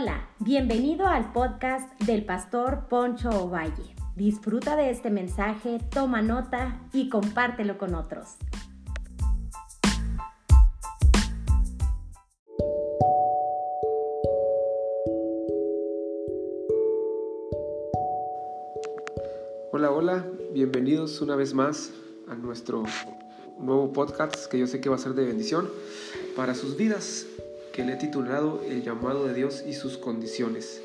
Hola, 0.00 0.28
bienvenido 0.38 1.08
al 1.08 1.32
podcast 1.32 2.00
del 2.02 2.24
pastor 2.24 2.86
Poncho 2.88 3.30
Ovalle. 3.30 3.96
Disfruta 4.14 4.76
de 4.76 4.90
este 4.90 5.10
mensaje, 5.10 5.80
toma 5.90 6.22
nota 6.22 6.80
y 6.92 7.08
compártelo 7.08 7.78
con 7.78 7.96
otros. 7.96 8.36
Hola, 19.72 19.90
hola, 19.90 20.24
bienvenidos 20.52 21.20
una 21.22 21.34
vez 21.34 21.54
más 21.54 21.90
a 22.28 22.36
nuestro 22.36 22.84
nuevo 23.58 23.92
podcast 23.92 24.46
que 24.46 24.60
yo 24.60 24.68
sé 24.68 24.80
que 24.80 24.88
va 24.88 24.94
a 24.94 25.00
ser 25.00 25.14
de 25.14 25.24
bendición 25.24 25.68
para 26.36 26.54
sus 26.54 26.76
vidas 26.76 27.26
que 27.78 27.84
le 27.84 27.92
he 27.92 27.96
titulado 27.96 28.60
El 28.68 28.82
llamado 28.82 29.24
de 29.28 29.34
Dios 29.34 29.62
y 29.64 29.72
sus 29.72 29.98
condiciones. 29.98 30.82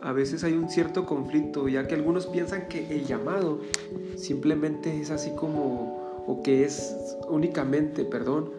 A 0.00 0.12
veces 0.12 0.42
hay 0.42 0.54
un 0.54 0.70
cierto 0.70 1.04
conflicto, 1.04 1.68
ya 1.68 1.86
que 1.86 1.94
algunos 1.94 2.24
piensan 2.24 2.68
que 2.68 2.88
el 2.88 3.04
llamado 3.04 3.60
simplemente 4.16 4.98
es 4.98 5.10
así 5.10 5.32
como, 5.32 6.24
o 6.26 6.42
que 6.42 6.64
es 6.64 6.96
únicamente, 7.28 8.06
perdón, 8.06 8.50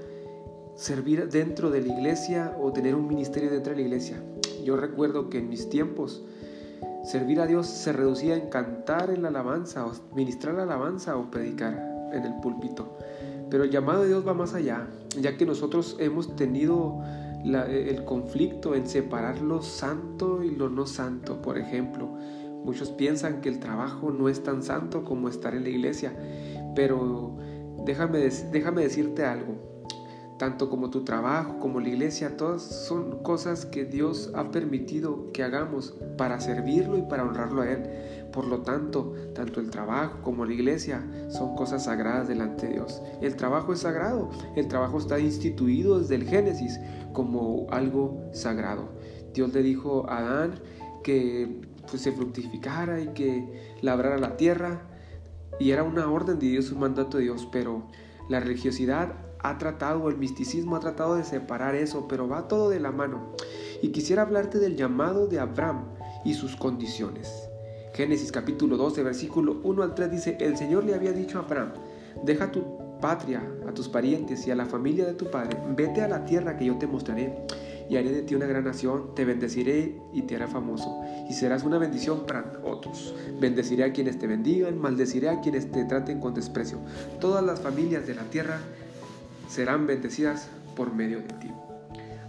servir 0.75 1.29
dentro 1.29 1.71
de 1.71 1.81
la 1.81 1.87
iglesia 1.87 2.55
o 2.61 2.71
tener 2.73 2.93
un 2.93 3.07
ministerio 3.07 3.49
dentro 3.49 3.71
de 3.71 3.77
la 3.77 3.87
iglesia. 3.87 4.21
Yo 4.63 4.77
recuerdo 4.77 5.31
que 5.31 5.39
en 5.39 5.49
mis 5.49 5.67
tiempos, 5.67 6.23
servir 7.03 7.41
a 7.41 7.47
Dios 7.47 7.65
se 7.65 7.91
reducía 7.91 8.35
en 8.35 8.51
cantar 8.51 9.09
en 9.09 9.23
la 9.23 9.29
alabanza, 9.29 9.83
o 9.87 9.93
ministrar 10.13 10.53
la 10.53 10.61
alabanza 10.61 11.17
o 11.17 11.31
predicar 11.31 11.88
en 12.13 12.25
el 12.25 12.33
púlpito. 12.41 12.97
Pero 13.49 13.63
el 13.63 13.71
llamado 13.71 14.01
de 14.01 14.09
Dios 14.09 14.27
va 14.27 14.33
más 14.33 14.53
allá, 14.53 14.87
ya 15.19 15.37
que 15.37 15.45
nosotros 15.45 15.97
hemos 15.99 16.35
tenido 16.35 17.01
el 17.43 18.03
conflicto 18.05 18.75
en 18.75 18.87
separar 18.87 19.41
lo 19.41 19.61
santo 19.61 20.43
y 20.43 20.51
lo 20.51 20.69
no 20.69 20.85
santo. 20.85 21.41
Por 21.41 21.57
ejemplo, 21.57 22.07
muchos 22.63 22.91
piensan 22.91 23.41
que 23.41 23.49
el 23.49 23.59
trabajo 23.59 24.11
no 24.11 24.29
es 24.29 24.43
tan 24.43 24.61
santo 24.61 25.03
como 25.03 25.29
estar 25.29 25.55
en 25.55 25.63
la 25.63 25.69
iglesia, 25.69 26.13
pero 26.75 27.37
déjame, 27.85 28.19
déjame 28.51 28.83
decirte 28.83 29.25
algo 29.25 29.69
tanto 30.39 30.69
como 30.69 30.89
tu 30.89 31.03
trabajo, 31.03 31.59
como 31.59 31.81
la 31.81 31.89
iglesia, 31.89 32.37
todas 32.37 32.63
son 32.63 33.21
cosas 33.21 33.65
que 33.65 33.83
Dios 33.85 34.31
ha 34.33 34.49
permitido 34.49 35.31
que 35.33 35.43
hagamos 35.43 35.95
para 36.17 36.39
servirlo 36.39 36.97
y 36.97 37.03
para 37.03 37.25
honrarlo 37.25 37.61
a 37.61 37.69
Él. 37.69 37.83
Por 38.31 38.45
lo 38.45 38.61
tanto, 38.61 39.13
tanto 39.33 39.59
el 39.59 39.69
trabajo 39.69 40.21
como 40.21 40.45
la 40.45 40.53
iglesia 40.53 41.03
son 41.29 41.55
cosas 41.55 41.85
sagradas 41.85 42.27
delante 42.27 42.67
de 42.67 42.73
Dios. 42.73 43.01
El 43.21 43.35
trabajo 43.35 43.73
es 43.73 43.79
sagrado, 43.79 44.29
el 44.55 44.67
trabajo 44.67 44.99
está 44.99 45.19
instituido 45.19 45.99
desde 45.99 46.15
el 46.15 46.25
Génesis 46.25 46.79
como 47.13 47.67
algo 47.71 48.21
sagrado. 48.33 48.89
Dios 49.33 49.53
le 49.53 49.63
dijo 49.63 50.05
a 50.09 50.19
Adán 50.19 50.59
que 51.03 51.61
pues, 51.89 52.01
se 52.01 52.11
fructificara 52.11 53.01
y 53.01 53.07
que 53.09 53.77
labrara 53.81 54.17
la 54.17 54.37
tierra, 54.37 54.81
y 55.59 55.71
era 55.71 55.83
una 55.83 56.09
orden 56.09 56.39
de 56.39 56.47
Dios, 56.47 56.71
un 56.71 56.79
mandato 56.79 57.17
de 57.17 57.23
Dios, 57.23 57.47
pero 57.51 57.83
la 58.29 58.39
religiosidad 58.39 59.13
ha 59.39 59.57
tratado, 59.57 60.09
el 60.09 60.17
misticismo 60.17 60.75
ha 60.75 60.79
tratado 60.79 61.15
de 61.15 61.23
separar 61.23 61.75
eso, 61.75 62.07
pero 62.07 62.27
va 62.27 62.47
todo 62.47 62.69
de 62.69 62.79
la 62.79 62.91
mano. 62.91 63.33
Y 63.81 63.89
quisiera 63.89 64.21
hablarte 64.21 64.59
del 64.59 64.75
llamado 64.75 65.27
de 65.27 65.39
Abraham 65.39 65.85
y 66.25 66.33
sus 66.33 66.55
condiciones. 66.55 67.48
Génesis 67.99 68.31
capítulo 68.31 68.77
12, 68.77 69.03
versículo 69.03 69.59
1 69.61 69.83
al 69.83 69.93
3 69.93 70.09
dice, 70.09 70.37
el 70.39 70.55
Señor 70.55 70.85
le 70.85 70.95
había 70.95 71.11
dicho 71.11 71.37
a 71.37 71.41
Abraham, 71.41 71.73
deja 72.23 72.49
tu 72.49 72.63
patria, 73.01 73.43
a 73.67 73.73
tus 73.73 73.89
parientes 73.89 74.47
y 74.47 74.51
a 74.51 74.55
la 74.55 74.65
familia 74.65 75.05
de 75.05 75.15
tu 75.15 75.29
padre, 75.29 75.57
vete 75.75 76.01
a 76.01 76.07
la 76.07 76.23
tierra 76.23 76.55
que 76.55 76.63
yo 76.63 76.77
te 76.77 76.87
mostraré 76.87 77.35
y 77.89 77.97
haré 77.97 78.13
de 78.13 78.21
ti 78.21 78.35
una 78.35 78.45
gran 78.45 78.63
nación, 78.63 79.13
te 79.15 79.25
bendeciré 79.25 79.99
y 80.13 80.21
te 80.21 80.37
haré 80.37 80.47
famoso, 80.47 81.01
y 81.29 81.33
serás 81.33 81.65
una 81.65 81.77
bendición 81.77 82.25
para 82.25 82.61
otros. 82.63 83.13
Bendeciré 83.37 83.83
a 83.83 83.91
quienes 83.91 84.17
te 84.17 84.27
bendigan, 84.27 84.79
maldeciré 84.79 85.27
a 85.27 85.41
quienes 85.41 85.69
te 85.69 85.83
traten 85.83 86.21
con 86.21 86.33
desprecio. 86.33 86.77
Todas 87.19 87.43
las 87.43 87.59
familias 87.59 88.07
de 88.07 88.15
la 88.15 88.23
tierra 88.23 88.61
serán 89.49 89.87
bendecidas 89.87 90.47
por 90.73 90.93
medio 90.93 91.17
de 91.17 91.33
ti. 91.33 91.51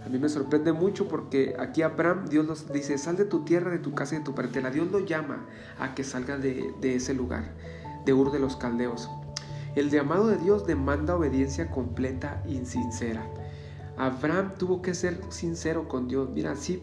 A 0.05 0.09
mí 0.09 0.17
me 0.17 0.29
sorprende 0.29 0.73
mucho 0.73 1.07
porque 1.07 1.55
aquí 1.59 1.83
Abraham, 1.83 2.27
Dios 2.27 2.45
nos 2.45 2.71
dice, 2.71 2.97
sal 2.97 3.17
de 3.17 3.25
tu 3.25 3.45
tierra, 3.45 3.71
de 3.71 3.79
tu 3.79 3.93
casa 3.93 4.15
y 4.15 4.17
de 4.19 4.23
tu 4.23 4.33
parentela. 4.33 4.71
Dios 4.71 4.91
lo 4.91 4.99
llama 4.99 5.45
a 5.79 5.93
que 5.93 6.03
salga 6.03 6.37
de, 6.37 6.73
de 6.81 6.95
ese 6.95 7.13
lugar, 7.13 7.53
de 8.05 8.13
Ur 8.13 8.31
de 8.31 8.39
los 8.39 8.55
Caldeos. 8.55 9.09
El 9.75 9.89
llamado 9.89 10.27
de 10.27 10.37
Dios 10.37 10.65
demanda 10.65 11.15
obediencia 11.15 11.69
completa 11.69 12.43
y 12.47 12.65
sincera. 12.65 13.25
Abraham 13.97 14.53
tuvo 14.57 14.81
que 14.81 14.93
ser 14.93 15.19
sincero 15.29 15.87
con 15.87 16.07
Dios. 16.07 16.29
Mira, 16.33 16.55
si, 16.55 16.81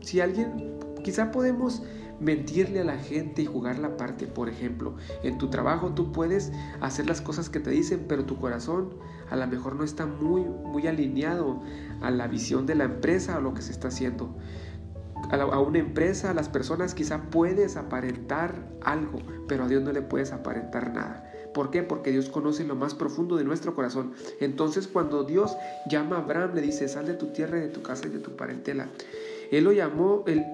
si 0.00 0.20
alguien, 0.20 0.78
quizá 1.02 1.32
podemos 1.32 1.82
mentirle 2.20 2.80
a 2.80 2.84
la 2.84 2.98
gente 2.98 3.42
y 3.42 3.46
jugar 3.46 3.78
la 3.78 3.96
parte. 3.96 4.26
Por 4.26 4.48
ejemplo, 4.48 4.96
en 5.22 5.38
tu 5.38 5.48
trabajo 5.50 5.94
tú 5.94 6.12
puedes 6.12 6.52
hacer 6.80 7.06
las 7.06 7.20
cosas 7.20 7.48
que 7.48 7.60
te 7.60 7.70
dicen, 7.70 8.04
pero 8.08 8.24
tu 8.24 8.38
corazón 8.38 8.94
a 9.30 9.36
lo 9.36 9.46
mejor 9.46 9.76
no 9.76 9.84
está 9.84 10.06
muy, 10.06 10.42
muy 10.42 10.86
alineado 10.86 11.62
a 12.00 12.10
la 12.10 12.26
visión 12.26 12.66
de 12.66 12.74
la 12.74 12.84
empresa 12.84 13.38
o 13.38 13.40
lo 13.40 13.54
que 13.54 13.62
se 13.62 13.72
está 13.72 13.88
haciendo. 13.88 14.34
A, 15.30 15.36
a 15.36 15.60
una 15.60 15.78
empresa, 15.78 16.30
a 16.30 16.34
las 16.34 16.48
personas 16.48 16.94
quizá 16.94 17.22
puedes 17.30 17.76
aparentar 17.76 18.54
algo, 18.82 19.18
pero 19.46 19.64
a 19.64 19.68
Dios 19.68 19.82
no 19.82 19.92
le 19.92 20.02
puedes 20.02 20.32
aparentar 20.32 20.92
nada. 20.92 21.24
¿Por 21.52 21.70
qué? 21.70 21.82
Porque 21.82 22.10
Dios 22.10 22.28
conoce 22.28 22.64
lo 22.64 22.76
más 22.76 22.94
profundo 22.94 23.36
de 23.36 23.44
nuestro 23.44 23.74
corazón. 23.74 24.12
Entonces 24.40 24.86
cuando 24.86 25.24
Dios 25.24 25.56
llama 25.90 26.16
a 26.16 26.20
Abraham, 26.20 26.54
le 26.54 26.62
dice, 26.62 26.88
sal 26.88 27.06
de 27.06 27.14
tu 27.14 27.26
tierra 27.26 27.58
y 27.58 27.62
de 27.62 27.68
tu 27.68 27.82
casa 27.82 28.06
y 28.06 28.10
de 28.10 28.20
tu 28.20 28.36
parentela. 28.36 28.88
Él 29.50 29.64
lo 29.64 29.72
llamó, 29.72 30.24
él, 30.26 30.44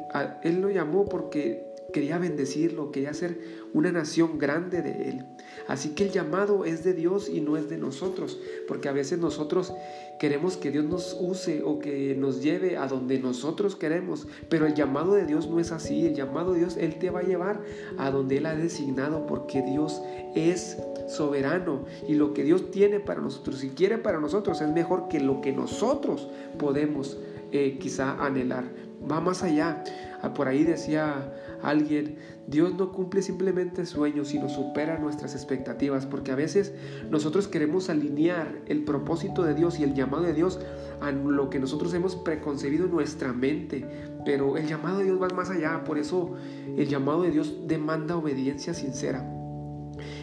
él 0.42 0.60
lo 0.60 0.70
llamó 0.70 1.04
porque 1.04 1.74
quería 1.92 2.18
bendecirlo, 2.18 2.90
quería 2.90 3.10
hacer 3.10 3.38
una 3.72 3.92
nación 3.92 4.38
grande 4.38 4.82
de 4.82 5.10
él. 5.10 5.24
Así 5.66 5.90
que 5.90 6.04
el 6.04 6.10
llamado 6.10 6.64
es 6.64 6.84
de 6.84 6.92
Dios 6.92 7.28
y 7.28 7.40
no 7.40 7.56
es 7.56 7.68
de 7.68 7.78
nosotros, 7.78 8.38
porque 8.68 8.88
a 8.88 8.92
veces 8.92 9.18
nosotros 9.18 9.72
queremos 10.18 10.56
que 10.56 10.70
Dios 10.70 10.84
nos 10.84 11.16
use 11.18 11.62
o 11.64 11.78
que 11.78 12.14
nos 12.14 12.42
lleve 12.42 12.76
a 12.76 12.86
donde 12.86 13.18
nosotros 13.18 13.76
queremos, 13.76 14.26
pero 14.48 14.66
el 14.66 14.74
llamado 14.74 15.14
de 15.14 15.24
Dios 15.24 15.48
no 15.48 15.60
es 15.60 15.72
así, 15.72 16.06
el 16.06 16.14
llamado 16.14 16.52
de 16.52 16.60
Dios, 16.60 16.76
Él 16.76 16.98
te 16.98 17.10
va 17.10 17.20
a 17.20 17.24
llevar 17.24 17.60
a 17.98 18.10
donde 18.10 18.38
Él 18.38 18.46
ha 18.46 18.54
designado, 18.54 19.26
porque 19.26 19.62
Dios 19.62 20.02
es 20.34 20.76
soberano 21.08 21.84
y 22.08 22.14
lo 22.14 22.34
que 22.34 22.44
Dios 22.44 22.70
tiene 22.70 23.00
para 23.00 23.20
nosotros 23.20 23.62
y 23.64 23.70
quiere 23.70 23.98
para 23.98 24.20
nosotros 24.20 24.60
es 24.60 24.68
mejor 24.68 25.08
que 25.08 25.20
lo 25.20 25.40
que 25.40 25.52
nosotros 25.52 26.28
podemos 26.58 27.18
eh, 27.54 27.78
quizá 27.78 28.16
anhelar. 28.24 28.64
Va 29.08 29.20
más 29.20 29.44
allá. 29.44 29.84
Ah, 30.22 30.34
por 30.34 30.48
ahí 30.48 30.64
decía 30.64 31.32
alguien, 31.62 32.16
Dios 32.48 32.74
no 32.74 32.90
cumple 32.90 33.22
simplemente 33.22 33.86
sueños, 33.86 34.28
sino 34.28 34.48
supera 34.48 34.98
nuestras 34.98 35.36
expectativas, 35.36 36.04
porque 36.04 36.32
a 36.32 36.34
veces 36.34 36.74
nosotros 37.10 37.46
queremos 37.46 37.90
alinear 37.90 38.58
el 38.66 38.82
propósito 38.82 39.44
de 39.44 39.54
Dios 39.54 39.78
y 39.78 39.84
el 39.84 39.94
llamado 39.94 40.24
de 40.24 40.32
Dios 40.32 40.58
a 41.00 41.12
lo 41.12 41.48
que 41.48 41.60
nosotros 41.60 41.94
hemos 41.94 42.16
preconcebido 42.16 42.86
en 42.86 42.90
nuestra 42.90 43.32
mente, 43.32 43.86
pero 44.24 44.56
el 44.56 44.66
llamado 44.66 44.98
de 44.98 45.04
Dios 45.04 45.22
va 45.22 45.28
más 45.28 45.50
allá, 45.50 45.84
por 45.84 45.96
eso 45.96 46.34
el 46.76 46.88
llamado 46.88 47.22
de 47.22 47.30
Dios 47.30 47.54
demanda 47.68 48.16
obediencia 48.16 48.74
sincera. 48.74 49.30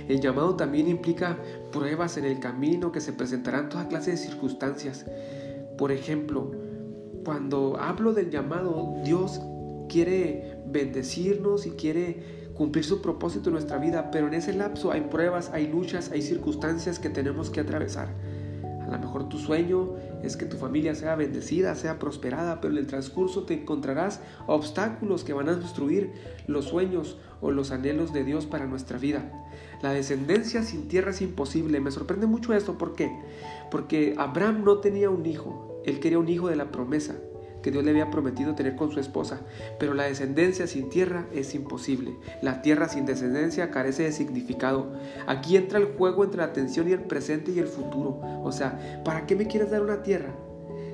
El 0.09 0.19
llamado 0.19 0.57
también 0.57 0.89
implica 0.89 1.37
pruebas 1.71 2.17
en 2.17 2.25
el 2.25 2.41
camino 2.41 2.91
que 2.91 2.99
se 2.99 3.13
presentarán 3.13 3.69
toda 3.69 3.87
clase 3.87 4.11
de 4.11 4.17
circunstancias. 4.17 5.05
Por 5.77 5.93
ejemplo, 5.93 6.51
cuando 7.23 7.77
hablo 7.79 8.13
del 8.13 8.29
llamado, 8.29 8.95
Dios 9.03 9.41
quiere 9.89 10.57
bendecirnos 10.65 11.65
y 11.65 11.71
quiere 11.71 12.51
cumplir 12.53 12.85
su 12.85 13.01
propósito 13.01 13.49
en 13.49 13.53
nuestra 13.53 13.77
vida, 13.77 14.11
pero 14.11 14.27
en 14.27 14.33
ese 14.33 14.53
lapso 14.53 14.91
hay 14.91 15.01
pruebas, 15.01 15.49
hay 15.53 15.67
luchas, 15.67 16.11
hay 16.11 16.21
circunstancias 16.21 16.99
que 16.99 17.09
tenemos 17.09 17.49
que 17.49 17.59
atravesar. 17.59 18.09
A 18.81 18.91
lo 18.91 18.99
mejor 18.99 19.29
tu 19.29 19.37
sueño 19.37 19.95
es 20.21 20.35
que 20.35 20.45
tu 20.45 20.57
familia 20.57 20.95
sea 20.95 21.15
bendecida, 21.15 21.75
sea 21.75 21.97
prosperada, 21.97 22.59
pero 22.59 22.73
en 22.73 22.79
el 22.79 22.87
transcurso 22.87 23.43
te 23.43 23.53
encontrarás 23.53 24.19
obstáculos 24.47 25.23
que 25.23 25.33
van 25.33 25.47
a 25.49 25.55
destruir 25.55 26.11
los 26.47 26.65
sueños 26.65 27.17
o 27.39 27.51
los 27.51 27.71
anhelos 27.71 28.11
de 28.11 28.25
Dios 28.25 28.45
para 28.45 28.65
nuestra 28.65 28.97
vida. 28.97 29.31
La 29.81 29.93
descendencia 29.93 30.63
sin 30.63 30.87
tierra 30.87 31.11
es 31.11 31.21
imposible. 31.21 31.79
Me 31.79 31.89
sorprende 31.89 32.27
mucho 32.27 32.53
esto. 32.53 32.77
¿Por 32.77 32.93
qué? 32.93 33.11
Porque 33.71 34.13
Abraham 34.17 34.63
no 34.65 34.79
tenía 34.79 35.09
un 35.09 35.25
hijo. 35.25 35.70
Él 35.85 35.99
quería 35.99 36.19
un 36.19 36.29
hijo 36.29 36.49
de 36.49 36.55
la 36.55 36.71
promesa 36.71 37.15
que 37.61 37.71
Dios 37.71 37.83
le 37.83 37.91
había 37.91 38.09
prometido 38.09 38.55
tener 38.55 38.75
con 38.75 38.91
su 38.91 38.99
esposa, 38.99 39.41
pero 39.79 39.93
la 39.93 40.03
descendencia 40.03 40.67
sin 40.67 40.89
tierra 40.89 41.27
es 41.33 41.53
imposible. 41.53 42.15
La 42.41 42.61
tierra 42.61 42.89
sin 42.89 43.05
descendencia 43.05 43.71
carece 43.71 44.03
de 44.03 44.11
significado. 44.11 44.93
Aquí 45.27 45.57
entra 45.57 45.79
el 45.79 45.85
juego 45.85 46.23
entre 46.23 46.39
la 46.39 46.45
atención 46.45 46.87
y 46.87 46.93
el 46.93 47.03
presente 47.03 47.51
y 47.51 47.59
el 47.59 47.67
futuro. 47.67 48.19
O 48.43 48.51
sea, 48.51 49.01
¿para 49.05 49.25
qué 49.25 49.35
me 49.35 49.47
quieres 49.47 49.69
dar 49.71 49.81
una 49.81 50.03
tierra 50.03 50.33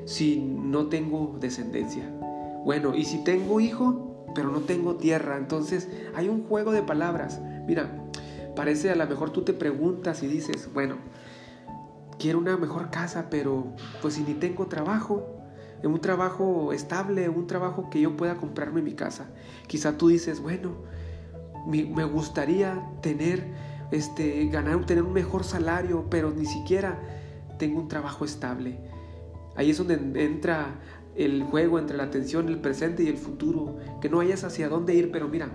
si 0.06 0.40
no 0.40 0.88
tengo 0.88 1.38
descendencia? 1.40 2.04
Bueno, 2.66 2.96
y 2.96 3.06
si 3.06 3.24
tengo 3.24 3.62
hijo, 3.62 4.26
pero 4.36 4.52
no 4.52 4.60
tengo 4.62 4.96
tierra, 4.98 5.38
entonces 5.38 5.88
hay 6.14 6.28
un 6.28 6.44
juego 6.44 6.72
de 6.72 6.84
palabras. 6.84 7.40
Mira, 7.66 7.90
parece 8.56 8.92
a 8.92 8.96
lo 8.96 9.08
mejor 9.08 9.30
tú 9.30 9.44
te 9.44 9.54
preguntas 9.54 10.22
y 10.22 10.28
dices, 10.28 10.70
bueno, 10.74 10.98
quiero 12.20 12.40
una 12.40 12.58
mejor 12.58 12.90
casa, 12.90 13.28
pero 13.30 13.74
pues 14.02 14.16
si 14.16 14.24
ni 14.24 14.34
tengo 14.34 14.68
trabajo, 14.68 15.38
un 15.84 16.00
trabajo 16.02 16.74
estable, 16.74 17.30
un 17.30 17.48
trabajo 17.48 17.90
que 17.90 18.02
yo 18.02 18.16
pueda 18.18 18.36
comprarme 18.38 18.82
mi 18.82 18.94
casa. 18.94 19.30
Quizá 19.68 19.98
tú 19.98 20.08
dices, 20.08 20.42
bueno, 20.42 20.76
me 21.68 22.04
gustaría 22.06 22.84
tener, 23.02 23.46
este, 23.92 24.48
ganar, 24.48 24.86
tener 24.86 25.04
un 25.04 25.14
mejor 25.14 25.44
salario, 25.44 26.06
pero 26.10 26.32
ni 26.32 26.46
siquiera 26.46 27.00
tengo 27.60 27.80
un 27.80 27.88
trabajo 27.88 28.26
estable. 28.26 28.80
Ahí 29.56 29.72
es 29.72 29.78
donde 29.78 29.96
entra 30.24 30.80
el 31.16 31.44
juego 31.44 31.80
entre 31.80 31.98
la 31.98 32.04
atención, 32.04 32.48
el 32.48 32.60
presente 32.60 33.04
y 33.04 33.08
el 33.08 33.18
futuro, 33.18 33.78
que 34.02 34.10
no 34.10 34.20
hayas 34.20 34.44
hacia 34.44 34.70
dónde 34.70 34.94
ir, 34.94 35.12
pero 35.12 35.28
mira, 35.28 35.50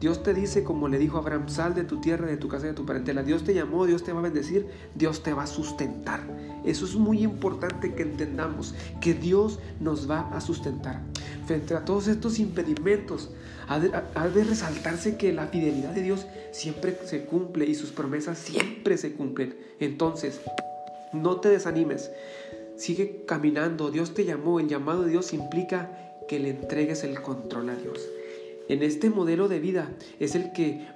Dios 0.00 0.22
te 0.22 0.34
dice, 0.34 0.62
como 0.62 0.88
le 0.88 0.98
dijo 0.98 1.16
Abraham, 1.16 1.48
sal 1.48 1.74
de 1.74 1.84
tu 1.84 2.00
tierra, 2.00 2.26
de 2.26 2.36
tu 2.36 2.48
casa, 2.48 2.66
de 2.66 2.74
tu 2.74 2.84
parentela. 2.84 3.22
Dios 3.22 3.44
te 3.44 3.54
llamó, 3.54 3.86
Dios 3.86 4.04
te 4.04 4.12
va 4.12 4.18
a 4.18 4.22
bendecir, 4.22 4.66
Dios 4.94 5.22
te 5.22 5.32
va 5.32 5.44
a 5.44 5.46
sustentar. 5.46 6.20
Eso 6.66 6.84
es 6.84 6.96
muy 6.96 7.22
importante 7.22 7.94
que 7.94 8.02
entendamos, 8.02 8.74
que 9.00 9.14
Dios 9.14 9.58
nos 9.80 10.10
va 10.10 10.28
a 10.36 10.40
sustentar. 10.42 11.00
Frente 11.46 11.74
a 11.74 11.84
todos 11.84 12.08
estos 12.08 12.38
impedimentos, 12.38 13.30
ha 13.68 13.78
de, 13.78 13.90
ha 14.14 14.28
de 14.28 14.44
resaltarse 14.44 15.16
que 15.16 15.32
la 15.32 15.46
fidelidad 15.46 15.92
de 15.92 16.02
Dios 16.02 16.26
siempre 16.52 16.98
se 17.04 17.24
cumple 17.24 17.64
y 17.64 17.74
sus 17.74 17.90
promesas 17.90 18.36
siempre 18.36 18.98
se 18.98 19.14
cumplen. 19.14 19.56
Entonces, 19.80 20.40
no 21.14 21.40
te 21.40 21.48
desanimes. 21.48 22.10
Sigue 22.76 23.24
caminando, 23.26 23.90
Dios 23.90 24.12
te 24.12 24.26
llamó, 24.26 24.60
el 24.60 24.68
llamado 24.68 25.04
de 25.04 25.10
Dios 25.10 25.32
implica 25.32 25.90
que 26.28 26.38
le 26.38 26.50
entregues 26.50 27.02
el 27.04 27.22
control 27.22 27.70
a 27.70 27.76
Dios. 27.76 28.00
En 28.68 28.82
este 28.82 29.10
modelo 29.10 29.48
de 29.48 29.60
vida 29.60 29.94
es 30.18 30.34
el 30.34 30.52
que 30.52 30.86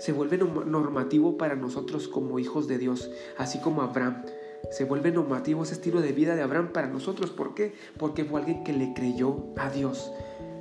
se 0.00 0.12
vuelve 0.12 0.38
normativo 0.38 1.36
para 1.36 1.54
nosotros 1.54 2.08
como 2.08 2.38
hijos 2.38 2.66
de 2.66 2.78
Dios, 2.78 3.10
así 3.38 3.58
como 3.60 3.82
Abraham. 3.82 4.24
Se 4.70 4.84
vuelve 4.84 5.12
normativo 5.12 5.62
ese 5.62 5.74
estilo 5.74 6.00
de 6.00 6.12
vida 6.12 6.34
de 6.34 6.42
Abraham 6.42 6.72
para 6.72 6.88
nosotros. 6.88 7.30
¿Por 7.30 7.54
qué? 7.54 7.72
Porque 7.98 8.24
fue 8.24 8.40
alguien 8.40 8.64
que 8.64 8.72
le 8.72 8.94
creyó 8.94 9.46
a 9.56 9.70
Dios, 9.70 10.12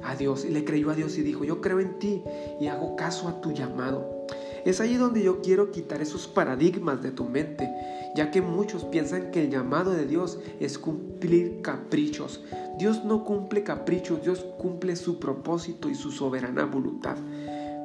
a 0.03 0.15
Dios, 0.15 0.45
y 0.45 0.49
le 0.49 0.65
creyó 0.65 0.91
a 0.91 0.95
Dios 0.95 1.17
y 1.17 1.21
dijo, 1.21 1.43
yo 1.43 1.61
creo 1.61 1.79
en 1.79 1.97
ti 1.99 2.23
y 2.59 2.67
hago 2.67 2.95
caso 2.95 3.27
a 3.27 3.41
tu 3.41 3.51
llamado. 3.51 4.10
Es 4.65 4.81
ahí 4.81 4.95
donde 4.95 5.23
yo 5.23 5.41
quiero 5.41 5.71
quitar 5.71 6.01
esos 6.01 6.27
paradigmas 6.27 7.01
de 7.01 7.11
tu 7.11 7.25
mente 7.25 7.69
ya 8.15 8.31
que 8.31 8.41
muchos 8.41 8.83
piensan 8.85 9.31
que 9.31 9.43
el 9.43 9.49
llamado 9.49 9.91
de 9.91 10.05
Dios 10.05 10.39
es 10.59 10.77
cumplir 10.77 11.61
caprichos. 11.61 12.43
Dios 12.77 13.05
no 13.05 13.23
cumple 13.23 13.63
caprichos, 13.63 14.21
Dios 14.23 14.45
cumple 14.57 14.95
su 14.95 15.19
propósito 15.19 15.89
y 15.89 15.95
su 15.95 16.11
soberana 16.11 16.65
voluntad. 16.65 17.17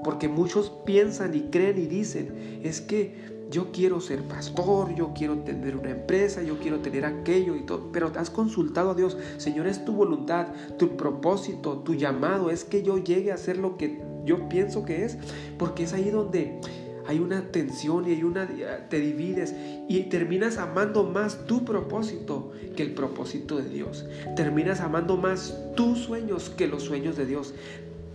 Porque 0.02 0.28
muchos 0.28 0.70
piensan 0.84 1.34
y 1.34 1.42
creen 1.42 1.78
y 1.78 1.86
dicen, 1.86 2.60
es 2.62 2.80
que 2.80 3.36
yo 3.50 3.70
quiero 3.70 4.00
ser 4.00 4.22
pastor, 4.22 4.94
yo 4.94 5.12
quiero 5.14 5.38
tener 5.38 5.76
una 5.76 5.90
empresa, 5.90 6.42
yo 6.42 6.58
quiero 6.58 6.80
tener 6.80 7.04
aquello 7.04 7.54
y 7.54 7.64
todo, 7.64 7.90
pero 7.92 8.10
has 8.16 8.30
consultado 8.30 8.90
a 8.90 8.94
Dios, 8.94 9.16
Señor, 9.36 9.68
es 9.68 9.84
tu 9.84 9.92
voluntad, 9.92 10.48
tu 10.78 10.96
propósito, 10.96 11.78
tu 11.78 11.94
llamado, 11.94 12.50
es 12.50 12.64
que 12.64 12.82
yo 12.82 12.98
llegue 12.98 13.30
a 13.30 13.34
hacer 13.34 13.58
lo 13.58 13.76
que 13.76 14.00
yo 14.26 14.48
pienso 14.48 14.84
que 14.84 15.04
es, 15.04 15.16
porque 15.58 15.84
es 15.84 15.94
ahí 15.94 16.10
donde 16.10 16.60
hay 17.06 17.20
una 17.20 17.52
tensión 17.52 18.06
y 18.08 18.12
hay 18.12 18.24
una 18.24 18.48
te 18.88 18.98
divides 18.98 19.54
y 19.88 20.00
terminas 20.04 20.58
amando 20.58 21.04
más 21.04 21.46
tu 21.46 21.64
propósito 21.64 22.52
que 22.76 22.82
el 22.82 22.92
propósito 22.92 23.56
de 23.56 23.68
Dios. 23.68 24.06
Terminas 24.34 24.80
amando 24.80 25.16
más 25.16 25.56
tus 25.76 26.00
sueños 26.00 26.50
que 26.50 26.66
los 26.66 26.82
sueños 26.82 27.16
de 27.16 27.26
Dios. 27.26 27.54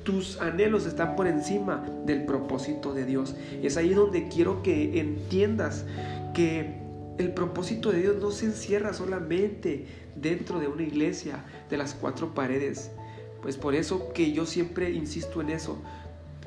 Tus 0.03 0.41
anhelos 0.41 0.85
están 0.85 1.15
por 1.15 1.27
encima 1.27 1.85
del 2.05 2.25
propósito 2.25 2.93
de 2.93 3.05
Dios. 3.05 3.35
Es 3.63 3.77
ahí 3.77 3.93
donde 3.93 4.27
quiero 4.27 4.61
que 4.63 4.99
entiendas 4.99 5.85
que 6.33 6.81
el 7.17 7.33
propósito 7.33 7.91
de 7.91 7.99
Dios 8.01 8.15
no 8.19 8.31
se 8.31 8.47
encierra 8.47 8.93
solamente 8.93 9.85
dentro 10.15 10.59
de 10.59 10.67
una 10.67 10.83
iglesia 10.83 11.45
de 11.69 11.77
las 11.77 11.93
cuatro 11.93 12.33
paredes. 12.33 12.91
Pues 13.41 13.57
por 13.57 13.75
eso 13.75 14.13
que 14.13 14.31
yo 14.31 14.45
siempre 14.45 14.91
insisto 14.91 15.41
en 15.41 15.49
eso 15.49 15.77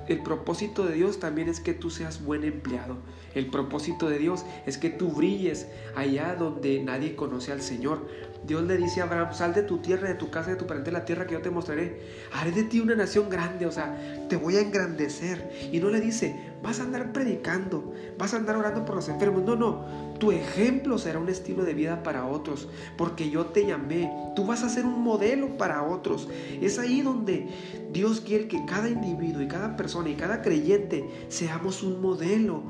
el 0.06 0.22
propósito 0.22 0.84
de 0.84 0.94
Dios 0.94 1.18
también 1.18 1.48
es 1.48 1.60
que 1.60 1.72
tú 1.72 1.88
seas 1.88 2.22
buen 2.22 2.44
empleado. 2.44 2.96
El 3.34 3.46
propósito 3.46 4.08
de 4.08 4.18
Dios 4.18 4.44
es 4.66 4.76
que 4.76 4.90
tú 4.90 5.10
brilles 5.10 5.66
allá 5.96 6.34
donde 6.34 6.82
nadie 6.82 7.16
conoce 7.16 7.52
al 7.52 7.62
Señor. 7.62 8.06
Dios 8.46 8.62
le 8.64 8.76
dice 8.76 9.00
a 9.00 9.04
Abraham, 9.04 9.32
sal 9.32 9.54
de 9.54 9.62
tu 9.62 9.78
tierra, 9.78 10.08
de 10.08 10.14
tu 10.14 10.30
casa, 10.30 10.50
de 10.50 10.56
tu 10.56 10.66
parente, 10.66 10.92
la 10.92 11.04
tierra 11.04 11.26
que 11.26 11.32
yo 11.32 11.40
te 11.40 11.50
mostraré. 11.50 12.00
Haré 12.32 12.52
de 12.52 12.64
ti 12.64 12.80
una 12.80 12.94
nación 12.94 13.30
grande, 13.30 13.64
o 13.64 13.72
sea, 13.72 13.96
te 14.28 14.36
voy 14.36 14.56
a 14.56 14.60
engrandecer. 14.60 15.50
Y 15.72 15.80
no 15.80 15.88
le 15.88 16.00
dice, 16.00 16.36
vas 16.62 16.80
a 16.80 16.82
andar 16.82 17.12
predicando, 17.12 17.94
vas 18.18 18.34
a 18.34 18.36
andar 18.36 18.56
orando 18.56 18.84
por 18.84 18.96
los 18.96 19.08
enfermos. 19.08 19.44
No, 19.44 19.56
no, 19.56 19.86
tu 20.18 20.30
ejemplo 20.30 20.98
será 20.98 21.18
un 21.18 21.28
estilo 21.28 21.64
de 21.64 21.72
vida 21.72 22.02
para 22.02 22.26
otros, 22.26 22.68
porque 22.98 23.30
yo 23.30 23.46
te 23.46 23.66
llamé. 23.66 24.10
Tú 24.36 24.44
vas 24.44 24.62
a 24.62 24.68
ser 24.68 24.84
un 24.84 25.02
modelo 25.02 25.56
para 25.56 25.82
otros. 25.82 26.28
Es 26.60 26.78
ahí 26.78 27.00
donde 27.00 27.48
Dios 27.92 28.20
quiere 28.20 28.46
que 28.46 28.64
cada 28.66 28.88
individuo 28.88 29.40
y 29.40 29.48
cada 29.48 29.76
persona 29.76 30.10
y 30.10 30.16
cada 30.16 30.42
creyente 30.42 31.26
seamos 31.28 31.82
un 31.82 32.02
modelo 32.02 32.64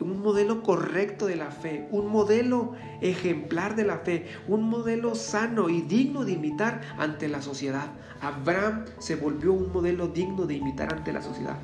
un 0.00 0.22
modelo 0.22 0.62
correcto 0.62 1.26
de 1.26 1.36
la 1.36 1.50
fe, 1.50 1.86
un 1.90 2.08
modelo 2.08 2.72
ejemplar 3.00 3.76
de 3.76 3.84
la 3.84 3.98
fe, 3.98 4.26
un 4.48 4.62
modelo 4.62 5.14
sano 5.14 5.68
y 5.68 5.82
digno 5.82 6.24
de 6.24 6.32
imitar 6.32 6.80
ante 6.98 7.28
la 7.28 7.42
sociedad. 7.42 7.90
Abraham 8.20 8.84
se 8.98 9.16
volvió 9.16 9.52
un 9.52 9.72
modelo 9.72 10.08
digno 10.08 10.46
de 10.46 10.54
imitar 10.54 10.92
ante 10.92 11.12
la 11.12 11.22
sociedad. 11.22 11.58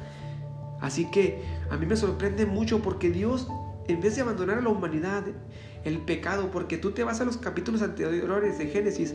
Así 0.80 1.10
que 1.10 1.42
a 1.70 1.76
mí 1.76 1.86
me 1.86 1.96
sorprende 1.96 2.46
mucho 2.46 2.82
porque 2.82 3.10
Dios, 3.10 3.48
en 3.88 4.00
vez 4.00 4.16
de 4.16 4.22
abandonar 4.22 4.58
a 4.58 4.60
la 4.60 4.68
humanidad, 4.68 5.24
el 5.84 5.98
pecado, 5.98 6.50
porque 6.50 6.78
tú 6.78 6.90
te 6.90 7.04
vas 7.04 7.20
a 7.20 7.24
los 7.24 7.36
capítulos 7.36 7.80
anteriores 7.80 8.58
de 8.58 8.66
Génesis, 8.66 9.14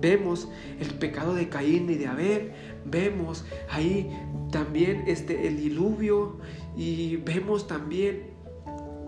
vemos 0.00 0.48
el 0.78 0.94
pecado 0.94 1.34
de 1.34 1.48
Caín 1.48 1.90
y 1.90 1.96
de 1.96 2.06
Abel, 2.06 2.52
vemos 2.84 3.44
ahí 3.68 4.08
también 4.52 5.02
este, 5.06 5.48
el 5.48 5.56
diluvio 5.56 6.38
y 6.76 7.16
vemos 7.16 7.66
también 7.66 8.31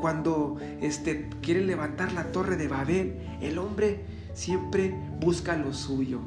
cuando 0.04 0.58
este, 0.82 1.30
quieren 1.40 1.66
levantar 1.66 2.12
la 2.12 2.24
torre 2.24 2.58
de 2.58 2.68
Babel, 2.68 3.16
el 3.40 3.56
hombre 3.56 4.04
siempre 4.34 4.94
busca 5.18 5.56
lo 5.56 5.72
suyo. 5.72 6.20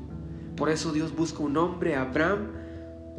Por 0.55 0.71
eso 0.71 0.93
Dios 0.93 1.15
busca 1.15 1.43
un 1.43 1.57
hombre, 1.57 1.95
Abraham, 1.95 2.53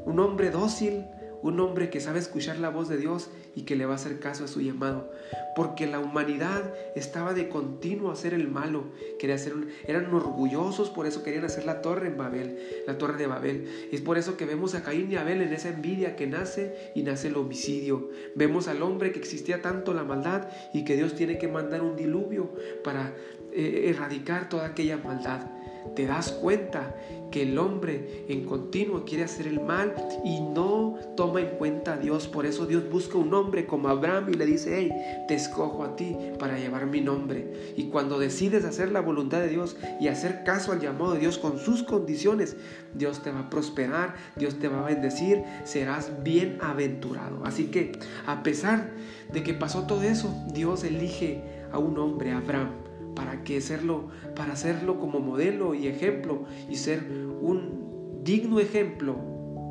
un 0.04 0.18
hombre 0.18 0.50
dócil, 0.50 1.04
un 1.42 1.60
hombre 1.60 1.90
que 1.90 2.00
sabe 2.00 2.18
escuchar 2.18 2.58
la 2.58 2.70
voz 2.70 2.88
de 2.88 2.96
Dios 2.96 3.30
y 3.58 3.62
que 3.62 3.74
le 3.74 3.86
va 3.86 3.94
a 3.94 3.96
hacer 3.96 4.20
caso 4.20 4.44
a 4.44 4.48
su 4.48 4.60
llamado. 4.60 5.10
Porque 5.56 5.88
la 5.88 5.98
humanidad 5.98 6.72
estaba 6.94 7.34
de 7.34 7.48
continuo 7.48 8.10
a 8.10 8.12
hacer 8.12 8.32
el 8.32 8.46
malo. 8.46 8.84
Quería 9.18 9.34
hacer 9.34 9.52
eran 9.84 10.14
orgullosos, 10.14 10.90
por 10.90 11.06
eso 11.06 11.24
querían 11.24 11.44
hacer 11.44 11.64
la 11.64 11.82
torre 11.82 12.06
en 12.06 12.16
Babel, 12.16 12.56
la 12.86 12.98
torre 12.98 13.18
de 13.18 13.26
Babel. 13.26 13.88
Es 13.90 14.00
por 14.00 14.16
eso 14.16 14.36
que 14.36 14.46
vemos 14.46 14.76
a 14.76 14.84
Caín 14.84 15.10
y 15.10 15.16
Abel 15.16 15.42
en 15.42 15.52
esa 15.52 15.70
envidia 15.70 16.14
que 16.14 16.28
nace 16.28 16.92
y 16.94 17.02
nace 17.02 17.26
el 17.26 17.36
homicidio. 17.36 18.10
Vemos 18.36 18.68
al 18.68 18.80
hombre 18.80 19.10
que 19.10 19.18
existía 19.18 19.60
tanto 19.60 19.92
la 19.92 20.04
maldad 20.04 20.48
y 20.72 20.84
que 20.84 20.94
Dios 20.94 21.16
tiene 21.16 21.38
que 21.38 21.48
mandar 21.48 21.82
un 21.82 21.96
diluvio 21.96 22.52
para 22.84 23.12
eh, 23.52 23.86
erradicar 23.88 24.48
toda 24.48 24.66
aquella 24.66 24.98
maldad 24.98 25.57
te 25.94 26.06
das 26.06 26.32
cuenta 26.32 26.94
que 27.30 27.42
el 27.42 27.58
hombre 27.58 28.24
en 28.28 28.44
continuo 28.44 29.04
quiere 29.04 29.24
hacer 29.24 29.46
el 29.46 29.60
mal 29.60 29.94
y 30.24 30.40
no 30.40 30.96
toma 31.16 31.40
en 31.40 31.50
cuenta 31.58 31.94
a 31.94 31.96
Dios. 31.96 32.26
Por 32.26 32.46
eso 32.46 32.66
Dios 32.66 32.88
busca 32.90 33.18
un 33.18 33.32
hombre 33.34 33.66
como 33.66 33.88
Abraham 33.88 34.28
y 34.30 34.34
le 34.34 34.46
dice, 34.46 34.76
hey, 34.78 34.92
te 35.26 35.34
escojo 35.34 35.84
a 35.84 35.96
ti 35.96 36.16
para 36.38 36.58
llevar 36.58 36.86
mi 36.86 37.00
nombre. 37.00 37.74
Y 37.76 37.88
cuando 37.88 38.18
decides 38.18 38.64
hacer 38.64 38.92
la 38.92 39.00
voluntad 39.00 39.40
de 39.40 39.48
Dios 39.48 39.76
y 40.00 40.08
hacer 40.08 40.44
caso 40.44 40.72
al 40.72 40.80
llamado 40.80 41.12
de 41.12 41.20
Dios 41.20 41.38
con 41.38 41.58
sus 41.58 41.82
condiciones, 41.82 42.56
Dios 42.94 43.22
te 43.22 43.30
va 43.30 43.40
a 43.40 43.50
prosperar, 43.50 44.14
Dios 44.36 44.58
te 44.58 44.68
va 44.68 44.80
a 44.80 44.88
bendecir, 44.88 45.42
serás 45.64 46.22
bienaventurado. 46.22 47.44
Así 47.44 47.66
que 47.66 47.92
a 48.26 48.42
pesar 48.42 48.90
de 49.32 49.42
que 49.42 49.54
pasó 49.54 49.86
todo 49.86 50.02
eso, 50.02 50.34
Dios 50.52 50.84
elige 50.84 51.42
a 51.70 51.78
un 51.78 51.98
hombre, 51.98 52.32
Abraham 52.32 52.87
para 53.18 53.42
que 53.42 53.56
hacerlo, 53.56 54.10
para 54.36 54.52
hacerlo 54.52 55.00
como 55.00 55.18
modelo 55.18 55.74
y 55.74 55.88
ejemplo 55.88 56.44
y 56.70 56.76
ser 56.76 57.02
un 57.40 58.22
digno 58.22 58.60
ejemplo 58.60 59.16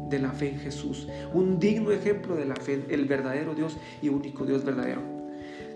de 0.09 0.19
la 0.19 0.33
fe 0.33 0.49
en 0.49 0.59
Jesús, 0.59 1.07
un 1.33 1.57
digno 1.57 1.91
ejemplo 1.91 2.35
de 2.35 2.43
la 2.43 2.57
fe, 2.57 2.83
el 2.89 3.05
verdadero 3.05 3.55
Dios 3.55 3.77
y 4.01 4.09
único 4.09 4.45
Dios 4.45 4.65
verdadero. 4.65 5.01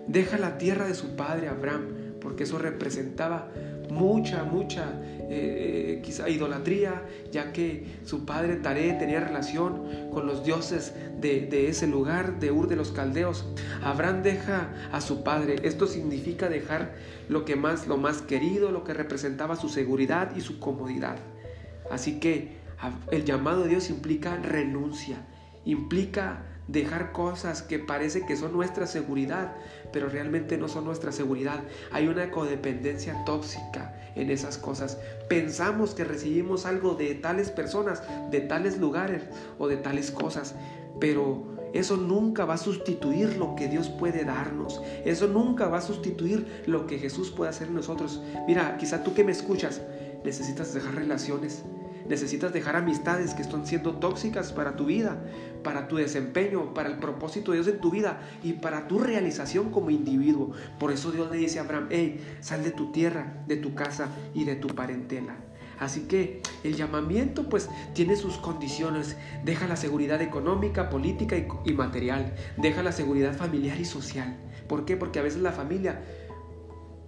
Deja 0.06 0.36
la 0.36 0.58
tierra 0.58 0.86
de 0.86 0.94
su 0.94 1.16
padre 1.16 1.48
Abraham, 1.48 1.88
porque 2.20 2.42
eso 2.42 2.58
representaba 2.58 3.50
mucha, 3.90 4.44
mucha 4.44 4.92
eh, 5.34 6.00
quizá 6.04 6.28
idolatría, 6.28 7.06
ya 7.30 7.54
que 7.54 7.86
su 8.04 8.26
padre 8.26 8.56
Taré 8.56 8.92
tenía 8.92 9.18
relación 9.18 10.10
con 10.12 10.26
los 10.26 10.44
dioses 10.44 10.92
de, 11.20 11.46
de, 11.46 11.68
ese 11.68 11.86
lugar, 11.86 12.38
de 12.38 12.50
Ur 12.50 12.68
de 12.68 12.76
los 12.76 12.92
Caldeos. 12.92 13.46
Abraham 13.82 14.22
deja 14.22 14.68
a 14.92 15.00
su 15.00 15.24
padre. 15.24 15.56
Esto 15.62 15.86
significa 15.86 16.50
dejar 16.50 16.92
lo 17.30 17.46
que 17.46 17.56
más, 17.56 17.86
lo 17.86 17.96
más 17.96 18.20
querido, 18.20 18.72
lo 18.72 18.84
que 18.84 18.92
representaba 18.92 19.56
su 19.56 19.70
seguridad 19.70 20.36
y 20.36 20.42
su 20.42 20.58
comodidad. 20.60 21.16
Así 21.90 22.20
que 22.20 22.58
el 23.10 23.24
llamado 23.24 23.62
de 23.62 23.70
Dios 23.70 23.88
implica 23.88 24.36
renuncia, 24.36 25.16
implica 25.64 26.42
dejar 26.68 27.12
cosas 27.12 27.62
que 27.62 27.78
parece 27.78 28.26
que 28.26 28.36
son 28.36 28.52
nuestra 28.52 28.86
seguridad, 28.86 29.54
pero 29.94 30.10
realmente 30.10 30.58
no 30.58 30.68
son 30.68 30.84
nuestra 30.84 31.10
seguridad. 31.10 31.62
Hay 31.90 32.08
una 32.08 32.30
codependencia 32.30 33.24
tóxica 33.24 33.94
en 34.14 34.30
esas 34.30 34.58
cosas. 34.58 34.98
Pensamos 35.28 35.94
que 35.94 36.04
recibimos 36.04 36.66
algo 36.66 36.94
de 36.94 37.14
tales 37.14 37.50
personas, 37.50 38.02
de 38.30 38.40
tales 38.40 38.78
lugares 38.78 39.22
o 39.58 39.68
de 39.68 39.76
tales 39.76 40.10
cosas, 40.10 40.54
pero 41.00 41.52
eso 41.72 41.96
nunca 41.96 42.44
va 42.44 42.54
a 42.54 42.58
sustituir 42.58 43.36
lo 43.36 43.56
que 43.56 43.68
Dios 43.68 43.88
puede 43.88 44.24
darnos. 44.24 44.82
Eso 45.04 45.26
nunca 45.26 45.68
va 45.68 45.78
a 45.78 45.82
sustituir 45.82 46.62
lo 46.66 46.86
que 46.86 46.98
Jesús 46.98 47.30
puede 47.30 47.50
hacer 47.50 47.68
en 47.68 47.74
nosotros. 47.74 48.22
Mira, 48.46 48.76
quizá 48.76 49.02
tú 49.02 49.14
que 49.14 49.24
me 49.24 49.32
escuchas, 49.32 49.80
necesitas 50.24 50.74
dejar 50.74 50.94
relaciones, 50.94 51.62
necesitas 52.08 52.52
dejar 52.52 52.76
amistades 52.76 53.34
que 53.34 53.42
están 53.42 53.66
siendo 53.66 53.94
tóxicas 53.94 54.52
para 54.52 54.76
tu 54.76 54.86
vida, 54.86 55.24
para 55.62 55.88
tu 55.88 55.96
desempeño, 55.96 56.74
para 56.74 56.88
el 56.88 56.98
propósito 56.98 57.52
de 57.52 57.58
Dios 57.58 57.68
en 57.68 57.80
tu 57.80 57.90
vida 57.90 58.20
y 58.42 58.54
para 58.54 58.88
tu 58.88 58.98
realización 58.98 59.70
como 59.70 59.90
individuo. 59.90 60.52
Por 60.78 60.92
eso 60.92 61.10
Dios 61.12 61.30
le 61.30 61.38
dice 61.38 61.58
a 61.58 61.62
Abraham, 61.62 61.88
hey, 61.90 62.20
sal 62.40 62.62
de 62.62 62.70
tu 62.70 62.92
tierra, 62.92 63.42
de 63.46 63.56
tu 63.56 63.74
casa 63.74 64.08
y 64.34 64.44
de 64.44 64.56
tu 64.56 64.68
parentela. 64.68 65.36
Así 65.82 66.02
que 66.02 66.42
el 66.62 66.76
llamamiento 66.76 67.48
pues 67.48 67.68
tiene 67.92 68.14
sus 68.14 68.36
condiciones. 68.36 69.16
Deja 69.44 69.66
la 69.66 69.74
seguridad 69.74 70.22
económica, 70.22 70.88
política 70.88 71.36
y, 71.64 71.72
material. 71.72 72.34
Deja 72.56 72.84
la 72.84 72.92
seguridad 72.92 73.36
familiar 73.36 73.80
y 73.80 73.84
social. 73.84 74.36
¿Por 74.68 74.84
qué? 74.84 74.96
Porque 74.96 75.18
a 75.18 75.22
veces 75.22 75.42
la 75.42 75.50
familia 75.50 76.00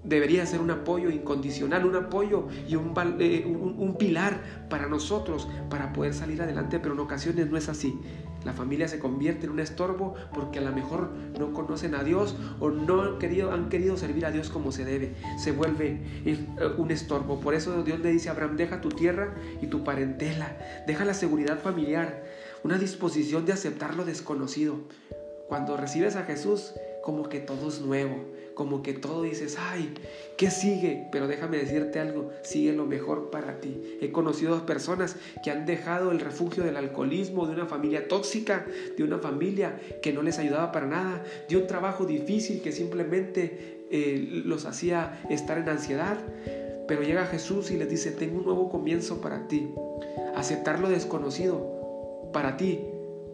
debería 0.04 0.46
ser 0.46 0.60
un 0.60 0.70
apoyo 0.70 1.10
incondicional, 1.10 1.84
un 1.84 1.96
apoyo 1.96 2.48
y 2.68 2.74
eh, 2.74 3.44
un, 3.46 3.74
un, 3.78 3.96
pilar 3.96 4.66
para 4.68 4.86
nosotros 4.86 5.48
para 5.70 5.92
poder 5.92 6.14
salir 6.14 6.42
adelante, 6.42 6.78
pero 6.78 6.94
en 6.94 7.00
ocasiones 7.00 7.50
no 7.50 7.56
es 7.56 7.68
así. 7.68 7.98
La 8.44 8.52
familia 8.52 8.88
se 8.88 8.98
convierte 8.98 9.46
en 9.46 9.52
un 9.52 9.60
estorbo 9.60 10.14
porque 10.34 10.58
a 10.58 10.62
lo 10.62 10.72
mejor 10.72 11.10
no 11.38 11.52
conocen 11.52 11.94
a 11.94 12.04
Dios 12.04 12.36
o 12.60 12.68
no 12.68 13.02
han 13.02 13.18
querido, 13.18 13.52
han 13.52 13.70
querido 13.70 13.96
servir 13.96 14.26
a 14.26 14.30
Dios 14.30 14.50
como 14.50 14.70
se 14.70 14.84
debe. 14.84 15.14
Se 15.38 15.52
vuelve 15.52 16.00
eh, 16.26 16.46
un 16.76 16.90
estorbo. 16.90 17.40
Por 17.40 17.54
eso 17.54 17.82
Dios 17.82 18.00
le 18.00 18.10
dice 18.10 18.28
a 18.28 18.32
Abraham, 18.32 18.56
deja 18.56 18.82
tu 18.82 18.90
tierra 18.90 19.34
y 19.62 19.68
tu 19.68 19.82
parentela, 19.82 20.58
deja 20.86 21.04
la 21.04 21.14
seguridad 21.14 21.58
familiar, 21.58 22.24
una 22.62 22.78
disposición 22.78 23.46
de 23.46 23.54
aceptar 23.54 23.94
lo 23.94 24.04
desconocido. 24.04 24.76
Cuando 25.48 25.76
recibes 25.76 26.16
a 26.16 26.24
Jesús, 26.24 26.74
como 27.04 27.28
que 27.28 27.38
todo 27.38 27.68
es 27.68 27.82
nuevo, 27.82 28.16
como 28.54 28.82
que 28.82 28.94
todo 28.94 29.24
dices, 29.24 29.58
ay, 29.60 29.92
¿qué 30.38 30.50
sigue? 30.50 31.06
Pero 31.12 31.28
déjame 31.28 31.58
decirte 31.58 32.00
algo, 32.00 32.30
sigue 32.42 32.72
lo 32.72 32.86
mejor 32.86 33.28
para 33.28 33.60
ti. 33.60 33.98
He 34.00 34.10
conocido 34.10 34.64
personas 34.64 35.16
que 35.44 35.50
han 35.50 35.66
dejado 35.66 36.12
el 36.12 36.20
refugio 36.20 36.64
del 36.64 36.78
alcoholismo, 36.78 37.46
de 37.46 37.52
una 37.52 37.66
familia 37.66 38.08
tóxica, 38.08 38.64
de 38.96 39.04
una 39.04 39.18
familia 39.18 39.78
que 40.02 40.14
no 40.14 40.22
les 40.22 40.38
ayudaba 40.38 40.72
para 40.72 40.86
nada, 40.86 41.22
de 41.46 41.58
un 41.58 41.66
trabajo 41.66 42.06
difícil 42.06 42.62
que 42.62 42.72
simplemente 42.72 43.84
eh, 43.90 44.42
los 44.46 44.64
hacía 44.64 45.20
estar 45.28 45.58
en 45.58 45.68
ansiedad. 45.68 46.16
Pero 46.88 47.02
llega 47.02 47.26
Jesús 47.26 47.70
y 47.70 47.76
les 47.76 47.90
dice, 47.90 48.12
tengo 48.12 48.38
un 48.38 48.46
nuevo 48.46 48.70
comienzo 48.70 49.20
para 49.20 49.46
ti. 49.46 49.68
Aceptar 50.36 50.80
lo 50.80 50.88
desconocido 50.88 52.30
para 52.32 52.56
ti 52.56 52.80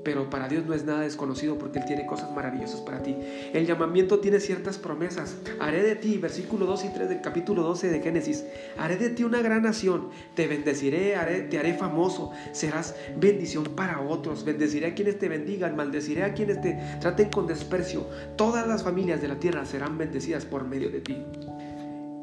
pero 0.05 0.31
para 0.31 0.49
Dios 0.49 0.65
no 0.67 0.75
es 0.75 0.85
nada 0.85 1.01
desconocido 1.01 1.59
porque 1.59 1.79
Él 1.79 1.85
tiene 1.87 2.07
cosas 2.07 2.31
maravillosas 2.33 2.81
para 2.81 3.03
ti. 3.03 3.17
El 3.53 3.67
llamamiento 3.67 4.21
tiene 4.21 4.41
ciertas 4.41 4.79
promesas. 4.79 5.37
Haré 5.59 5.83
de 5.83 5.97
ti, 5.97 6.19
versículo 6.19 6.67
2 6.67 6.85
y 6.85 6.89
3 6.89 7.09
del 7.09 7.21
capítulo 7.21 7.63
12 7.63 7.91
de 7.91 8.01
Génesis, 8.01 8.45
haré 8.79 8.97
de 8.97 9.11
ti 9.11 9.25
una 9.25 9.43
gran 9.43 9.63
nación, 9.63 10.11
te 10.35 10.47
bendeciré, 10.47 11.15
te 11.51 11.59
haré 11.59 11.75
famoso, 11.75 12.33
serás 12.53 12.95
bendición 13.17 13.65
para 13.65 14.01
otros, 14.01 14.45
bendeciré 14.45 14.87
a 14.87 14.95
quienes 14.95 15.19
te 15.19 15.29
bendigan, 15.29 15.77
maldeciré 15.77 16.25
a 16.25 16.35
quienes 16.35 16.61
te 16.61 16.79
traten 17.01 17.31
con 17.31 17.47
desprecio. 17.47 18.07
Todas 18.37 18.67
las 18.67 18.83
familias 18.83 19.21
de 19.21 19.29
la 19.29 19.39
tierra 19.39 19.65
serán 19.65 19.99
bendecidas 19.99 20.45
por 20.45 20.65
medio 20.65 20.91
de 20.91 21.01
ti. 21.01 21.17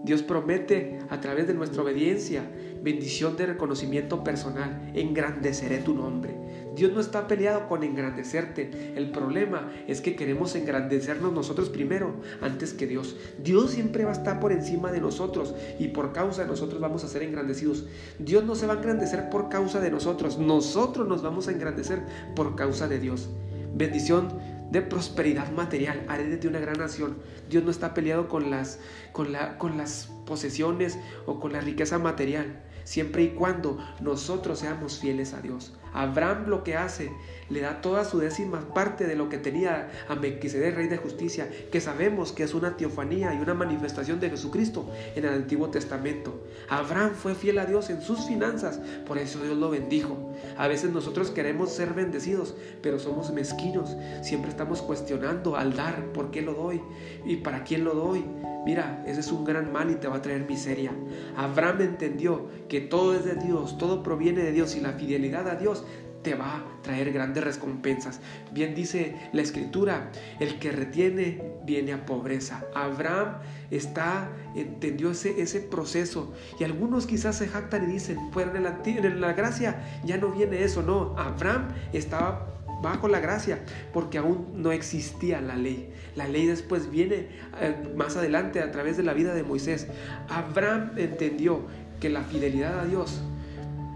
Dios 0.07 0.23
promete 0.23 0.99
a 1.09 1.19
través 1.19 1.47
de 1.47 1.53
nuestra 1.53 1.81
obediencia 1.83 2.49
bendición 2.81 3.35
de 3.35 3.45
reconocimiento 3.45 4.23
personal, 4.23 4.89
engrandeceré 4.93 5.79
tu 5.79 5.93
nombre. 5.93 6.33
Dios 6.77 6.93
no 6.93 7.01
está 7.01 7.27
peleado 7.27 7.67
con 7.67 7.83
engrandecerte. 7.83 8.93
El 8.95 9.11
problema 9.11 9.69
es 9.85 9.99
que 9.99 10.15
queremos 10.15 10.55
engrandecernos 10.55 11.33
nosotros 11.33 11.69
primero, 11.69 12.13
antes 12.39 12.73
que 12.73 12.87
Dios. 12.87 13.17
Dios 13.43 13.71
siempre 13.71 14.05
va 14.05 14.11
a 14.11 14.13
estar 14.13 14.39
por 14.39 14.53
encima 14.53 14.93
de 14.93 15.01
nosotros 15.01 15.53
y 15.77 15.89
por 15.89 16.13
causa 16.13 16.43
de 16.43 16.47
nosotros 16.47 16.79
vamos 16.79 17.03
a 17.03 17.09
ser 17.09 17.23
engrandecidos. 17.23 17.85
Dios 18.17 18.45
no 18.45 18.55
se 18.55 18.65
va 18.65 18.75
a 18.75 18.77
engrandecer 18.77 19.29
por 19.29 19.49
causa 19.49 19.81
de 19.81 19.91
nosotros. 19.91 20.37
Nosotros 20.37 21.05
nos 21.05 21.21
vamos 21.21 21.49
a 21.49 21.51
engrandecer 21.51 22.01
por 22.33 22.55
causa 22.55 22.87
de 22.87 22.99
Dios. 22.99 23.27
Bendición 23.75 24.29
de 24.71 24.81
prosperidad 24.81 25.51
material. 25.51 26.05
Haré 26.07 26.25
de 26.27 26.38
ti 26.38 26.47
una 26.47 26.59
gran 26.59 26.77
nación. 26.77 27.17
Dios 27.50 27.63
no 27.63 27.71
está 27.71 27.93
peleado 27.93 28.27
con 28.27 28.50
las, 28.50 28.79
con, 29.12 29.31
la, 29.31 29.57
con 29.57 29.77
las 29.77 30.09
posesiones 30.25 30.97
o 31.25 31.39
con 31.39 31.53
la 31.53 31.62
riqueza 31.62 31.97
material 31.97 32.63
siempre 32.88 33.24
y 33.24 33.29
cuando 33.31 33.77
nosotros 34.00 34.59
seamos 34.59 35.00
fieles 35.00 35.33
a 35.33 35.41
Dios. 35.41 35.74
Abraham 35.97 36.45
lo 36.47 36.63
que 36.63 36.75
hace, 36.75 37.11
le 37.49 37.61
da 37.61 37.81
toda 37.81 38.05
su 38.05 38.19
décima 38.19 38.73
parte 38.73 39.05
de 39.05 39.15
lo 39.15 39.29
que 39.29 39.37
tenía 39.37 39.89
a 40.07 40.15
Melquisedec, 40.15 40.75
rey 40.75 40.87
de 40.87 40.97
justicia, 40.97 41.49
que 41.71 41.81
sabemos 41.81 42.31
que 42.31 42.43
es 42.43 42.53
una 42.53 42.77
teofanía 42.77 43.33
y 43.33 43.37
una 43.37 43.53
manifestación 43.53 44.19
de 44.19 44.29
Jesucristo 44.29 44.89
en 45.15 45.25
el 45.25 45.33
Antiguo 45.33 45.69
Testamento. 45.69 46.43
Abraham 46.69 47.11
fue 47.15 47.33
fiel 47.33 47.57
a 47.57 47.65
Dios 47.65 47.89
en 47.89 48.01
sus 48.01 48.27
finanzas, 48.27 48.79
por 49.07 49.17
eso 49.17 49.41
Dios 49.41 49.57
lo 49.57 49.69
bendijo. 49.69 50.33
A 50.57 50.67
veces 50.67 50.91
nosotros 50.91 51.31
queremos 51.31 51.71
ser 51.71 51.93
bendecidos, 51.93 52.53
pero 52.83 52.99
somos 52.99 53.31
mezquinos, 53.31 53.95
siempre 54.21 54.51
estamos 54.51 54.81
cuestionando 54.81 55.55
al 55.55 55.75
dar, 55.75 56.05
¿por 56.13 56.31
qué 56.31 56.41
lo 56.41 56.53
doy? 56.53 56.81
¿Y 57.25 57.37
para 57.37 57.63
quién 57.63 57.83
lo 57.83 57.95
doy? 57.95 58.23
Mira, 58.67 59.01
ese 59.07 59.21
es 59.21 59.31
un 59.31 59.45
gran 59.45 59.71
mal 59.71 59.89
y 59.91 59.95
te 59.95 60.09
va 60.09 60.17
a 60.17 60.21
traer 60.21 60.45
miseria. 60.45 60.91
Abraham 61.38 61.79
entendió 61.79 62.50
que 62.67 62.81
todo 62.81 63.15
es 63.15 63.24
de 63.24 63.36
Dios, 63.36 63.77
todo 63.77 64.03
proviene 64.03 64.41
de 64.41 64.51
Dios 64.51 64.75
y 64.75 64.81
la 64.81 64.91
fidelidad 64.91 65.47
a 65.47 65.55
Dios 65.55 65.86
te 66.21 66.36
va 66.36 66.57
a 66.57 66.81
traer 66.81 67.13
grandes 67.13 67.45
recompensas. 67.45 68.19
Bien 68.51 68.75
dice 68.75 69.15
la 69.31 69.41
escritura, 69.41 70.12
el 70.41 70.59
que 70.59 70.74
retiene 70.74 71.41
viene 71.63 71.93
a 71.93 72.05
pobreza. 72.05 72.65
Abraham 72.75 73.38
está, 73.71 74.33
entendió 74.53 75.12
ese, 75.12 75.41
ese 75.41 75.62
proceso 75.62 76.33
y 76.59 76.65
algunos 76.65 77.07
quizás 77.07 77.38
se 77.38 77.47
jactan 77.47 77.89
y 77.89 77.93
dicen, 77.93 78.17
pues 78.33 78.47
en 78.53 78.63
la, 78.63 78.81
en 78.83 79.21
la 79.21 79.31
gracia 79.31 79.81
ya 80.03 80.17
no 80.17 80.31
viene 80.31 80.62
eso, 80.65 80.81
no, 80.81 81.17
Abraham 81.17 81.69
estaba 81.93 82.56
bajo 82.81 83.07
la 83.07 83.19
gracia, 83.19 83.60
porque 83.93 84.17
aún 84.17 84.48
no 84.55 84.72
existía 84.72 85.41
la 85.41 85.55
ley. 85.55 85.91
La 86.15 86.27
ley 86.27 86.46
después 86.46 86.89
viene 86.89 87.29
eh, 87.60 87.75
más 87.96 88.17
adelante 88.17 88.62
a 88.62 88.72
través 88.72 88.98
de 88.98 89.03
la 89.03 89.13
vida 89.13 89.34
de 89.34 89.43
Moisés. 89.43 89.88
Abraham 90.29 90.91
entendió 90.98 91.62
que 92.00 92.10
la 92.10 92.24
fidelidad 92.24 92.79
a 92.79 92.86
Dios 92.86 93.22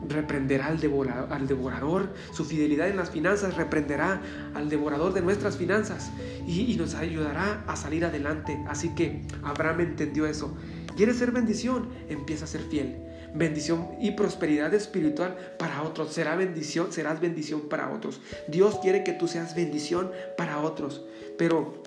reprenderá 0.10 0.68
al 0.68 1.48
devorador, 1.48 2.14
su 2.34 2.44
fidelidad 2.44 2.90
en 2.90 2.98
las 2.98 3.12
finanzas 3.12 3.56
reprenderá 3.56 4.22
al 4.56 4.70
devorador 4.70 5.14
de 5.14 5.22
nuestras 5.22 5.58
finanzas 5.58 6.12
y, 6.46 6.72
y 6.72 6.76
nos 6.76 6.96
ayudará 6.96 7.64
a 7.68 7.76
salir 7.76 8.04
adelante. 8.04 8.60
Así 8.68 8.90
que 8.90 9.22
Abraham 9.44 9.82
entendió 9.82 10.26
eso. 10.26 10.56
¿Quieres 10.98 11.18
ser 11.18 11.32
bendición? 11.32 11.90
Empieza 12.10 12.46
a 12.46 12.48
ser 12.48 12.62
fiel 12.62 13.11
bendición 13.34 13.90
y 14.00 14.12
prosperidad 14.12 14.74
espiritual 14.74 15.38
para 15.58 15.84
otros. 15.84 16.14
Será 16.14 16.36
bendición, 16.36 16.92
serás 16.92 17.20
bendición 17.20 17.70
para 17.70 17.92
otros. 17.92 18.22
Dios 18.48 18.80
quiere 18.82 19.04
que 19.04 19.14
tú 19.14 19.28
seas 19.28 19.56
bendición 19.56 20.12
para 20.38 20.60
otros. 20.62 21.06
Pero 21.38 21.82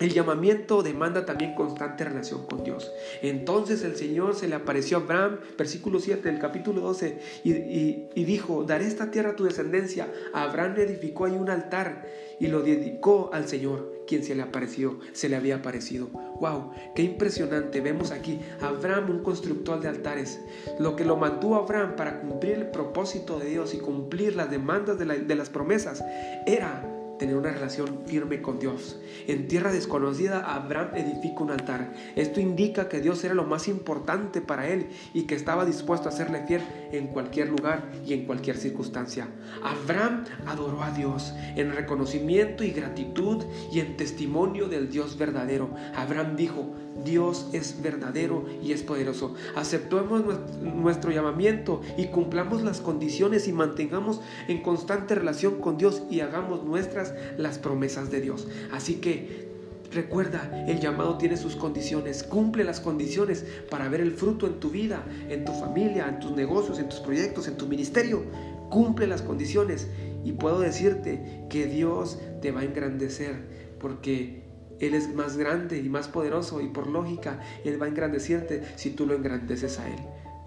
el 0.00 0.14
llamamiento 0.14 0.82
demanda 0.82 1.26
también 1.26 1.54
constante 1.54 2.04
relación 2.04 2.46
con 2.46 2.64
Dios. 2.64 2.90
Entonces 3.20 3.84
el 3.84 3.96
Señor 3.96 4.34
se 4.34 4.48
le 4.48 4.54
apareció 4.54 4.96
a 4.96 5.00
Abraham, 5.00 5.40
versículo 5.58 6.00
7 6.00 6.26
del 6.26 6.40
capítulo 6.40 6.80
12, 6.80 7.20
y, 7.44 8.24
dijo, 8.24 8.64
daré 8.64 8.86
esta 8.86 9.10
tierra 9.10 9.30
a 9.30 9.36
tu 9.36 9.44
descendencia. 9.44 10.08
Abraham 10.32 10.76
edificó 10.78 11.26
ahí 11.26 11.34
un 11.34 11.50
altar 11.50 12.06
y 12.40 12.46
lo 12.46 12.62
dedicó 12.62 13.28
al 13.34 13.46
Señor, 13.46 14.04
quien 14.06 14.24
se 14.24 14.34
le 14.34 14.40
apareció, 14.40 14.98
se 15.12 15.28
le 15.28 15.36
había 15.36 15.56
aparecido. 15.56 16.08
¡Wow! 16.40 16.72
¡Qué 16.94 17.02
impresionante! 17.02 17.82
Vemos 17.82 18.10
aquí 18.10 18.40
Abraham, 18.62 19.10
un 19.10 19.22
constructor 19.22 19.80
de 19.80 19.88
altares. 19.88 20.40
Lo 20.78 20.96
que 20.96 21.04
lo 21.04 21.18
mantuvo 21.18 21.56
Abraham 21.56 21.96
para 21.96 22.22
cumplir 22.22 22.54
el 22.54 22.70
propósito 22.70 23.38
de 23.38 23.50
Dios 23.50 23.74
y 23.74 23.78
cumplir 23.78 24.34
las 24.34 24.50
demandas 24.50 24.98
de, 24.98 25.04
de 25.04 25.34
las 25.34 25.50
promesas 25.50 26.02
era 26.46 26.99
tener 27.20 27.36
una 27.36 27.50
relación 27.50 28.00
firme 28.06 28.40
con 28.40 28.58
Dios. 28.58 28.98
En 29.28 29.46
tierra 29.46 29.70
desconocida, 29.70 30.54
Abraham 30.54 30.96
edifica 30.96 31.42
un 31.42 31.50
altar. 31.50 31.92
Esto 32.16 32.40
indica 32.40 32.88
que 32.88 33.00
Dios 33.00 33.22
era 33.22 33.34
lo 33.34 33.44
más 33.44 33.68
importante 33.68 34.40
para 34.40 34.66
él 34.68 34.88
y 35.12 35.24
que 35.24 35.34
estaba 35.34 35.66
dispuesto 35.66 36.08
a 36.08 36.12
serle 36.12 36.46
fiel 36.46 36.62
en 36.92 37.08
cualquier 37.08 37.48
lugar 37.48 37.90
y 38.06 38.12
en 38.12 38.26
cualquier 38.26 38.56
circunstancia. 38.56 39.28
Abraham 39.62 40.24
adoró 40.46 40.82
a 40.82 40.90
Dios 40.90 41.32
en 41.56 41.72
reconocimiento 41.72 42.64
y 42.64 42.70
gratitud 42.70 43.44
y 43.72 43.80
en 43.80 43.96
testimonio 43.96 44.68
del 44.68 44.90
Dios 44.90 45.18
verdadero. 45.18 45.70
Abraham 45.94 46.36
dijo, 46.36 46.74
Dios 47.04 47.48
es 47.52 47.82
verdadero 47.82 48.44
y 48.62 48.72
es 48.72 48.82
poderoso. 48.82 49.34
Aceptemos 49.56 50.22
nuestro 50.62 51.10
llamamiento 51.10 51.80
y 51.96 52.06
cumplamos 52.06 52.62
las 52.62 52.80
condiciones 52.80 53.48
y 53.48 53.52
mantengamos 53.52 54.20
en 54.48 54.62
constante 54.62 55.14
relación 55.14 55.60
con 55.60 55.78
Dios 55.78 56.02
y 56.10 56.20
hagamos 56.20 56.64
nuestras 56.64 57.14
las 57.36 57.58
promesas 57.58 58.10
de 58.10 58.20
Dios. 58.20 58.48
Así 58.72 58.96
que 58.96 59.49
Recuerda, 59.92 60.64
el 60.68 60.78
llamado 60.78 61.18
tiene 61.18 61.36
sus 61.36 61.56
condiciones. 61.56 62.22
Cumple 62.22 62.62
las 62.62 62.78
condiciones 62.78 63.44
para 63.70 63.88
ver 63.88 64.00
el 64.00 64.12
fruto 64.12 64.46
en 64.46 64.60
tu 64.60 64.70
vida, 64.70 65.04
en 65.28 65.44
tu 65.44 65.52
familia, 65.52 66.08
en 66.08 66.20
tus 66.20 66.30
negocios, 66.30 66.78
en 66.78 66.88
tus 66.88 67.00
proyectos, 67.00 67.48
en 67.48 67.56
tu 67.56 67.66
ministerio. 67.66 68.22
Cumple 68.68 69.08
las 69.08 69.22
condiciones. 69.22 69.88
Y 70.24 70.32
puedo 70.32 70.60
decirte 70.60 71.44
que 71.50 71.66
Dios 71.66 72.20
te 72.40 72.52
va 72.52 72.60
a 72.60 72.64
engrandecer 72.64 73.76
porque 73.80 74.44
Él 74.78 74.94
es 74.94 75.12
más 75.12 75.36
grande 75.36 75.78
y 75.78 75.88
más 75.88 76.06
poderoso 76.06 76.60
y 76.60 76.68
por 76.68 76.86
lógica 76.86 77.40
Él 77.64 77.80
va 77.80 77.86
a 77.86 77.88
engrandecerte 77.88 78.62
si 78.76 78.90
tú 78.90 79.06
lo 79.06 79.14
engrandeces 79.14 79.80
a 79.80 79.88
Él. 79.88 79.98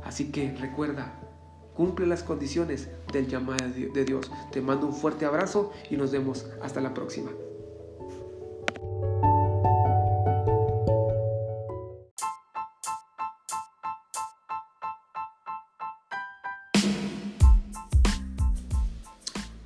Así 0.04 0.32
que 0.32 0.54
recuerda, 0.54 1.20
cumple 1.74 2.08
las 2.08 2.24
condiciones 2.24 2.88
del 3.12 3.28
llamado 3.28 3.66
de 3.68 4.06
Dios. 4.06 4.32
Te 4.54 4.62
mando 4.62 4.88
un 4.88 4.94
fuerte 4.94 5.26
abrazo 5.26 5.74
y 5.90 5.98
nos 5.98 6.12
vemos 6.12 6.46
hasta 6.62 6.80
la 6.80 6.94
próxima. 6.94 7.32